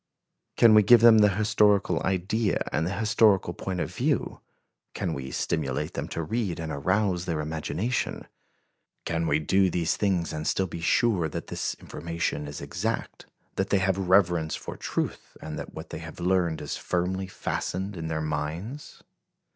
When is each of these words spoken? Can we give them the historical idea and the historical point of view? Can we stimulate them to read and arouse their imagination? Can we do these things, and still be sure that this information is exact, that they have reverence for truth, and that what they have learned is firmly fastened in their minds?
Can 0.57 0.73
we 0.73 0.81
give 0.81 1.01
them 1.01 1.19
the 1.19 1.29
historical 1.35 2.01
idea 2.01 2.67
and 2.71 2.87
the 2.87 2.93
historical 2.95 3.53
point 3.53 3.79
of 3.79 3.93
view? 3.93 4.39
Can 4.95 5.13
we 5.13 5.29
stimulate 5.29 5.93
them 5.93 6.07
to 6.07 6.23
read 6.23 6.59
and 6.59 6.71
arouse 6.71 7.25
their 7.25 7.39
imagination? 7.39 8.25
Can 9.05 9.27
we 9.27 9.37
do 9.37 9.69
these 9.69 9.95
things, 9.97 10.33
and 10.33 10.47
still 10.47 10.65
be 10.65 10.81
sure 10.81 11.29
that 11.29 11.45
this 11.49 11.75
information 11.75 12.47
is 12.47 12.61
exact, 12.61 13.27
that 13.57 13.69
they 13.69 13.77
have 13.77 13.95
reverence 14.09 14.55
for 14.55 14.75
truth, 14.75 15.37
and 15.39 15.59
that 15.59 15.75
what 15.75 15.91
they 15.91 15.99
have 15.99 16.19
learned 16.19 16.61
is 16.61 16.77
firmly 16.77 17.27
fastened 17.27 17.95
in 17.95 18.07
their 18.07 18.21
minds? 18.23 19.03